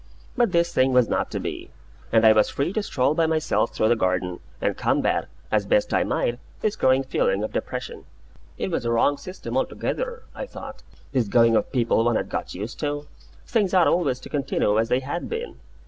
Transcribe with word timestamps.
But 0.35 0.51
this 0.51 0.73
thing 0.73 0.93
was 0.93 1.07
not 1.07 1.29
to 1.29 1.39
be; 1.39 1.69
and 2.11 2.25
I 2.25 2.33
was 2.33 2.49
free 2.49 2.73
to 2.73 2.81
stroll 2.81 3.13
by 3.13 3.27
myself 3.27 3.71
through 3.75 3.89
the 3.89 3.95
garden, 3.95 4.39
and 4.59 4.75
combat, 4.75 5.27
as 5.51 5.67
best 5.67 5.93
I 5.93 6.03
might, 6.03 6.39
this 6.61 6.75
growing 6.75 7.03
feeling 7.03 7.43
of 7.43 7.53
depression. 7.53 8.05
It 8.57 8.71
was 8.71 8.83
a 8.83 8.89
wrong 8.89 9.17
system 9.17 9.55
altogether, 9.55 10.23
I 10.33 10.47
thought, 10.47 10.81
this 11.11 11.27
going 11.27 11.55
of 11.55 11.71
people 11.71 12.03
one 12.03 12.15
had 12.15 12.29
got 12.29 12.55
used 12.55 12.79
to. 12.79 13.05
Things 13.45 13.75
ought 13.75 13.85
always 13.85 14.19
to 14.21 14.29
continue 14.29 14.79
as 14.79 14.89
they 14.89 15.01
had 15.01 15.29
been. 15.29 15.59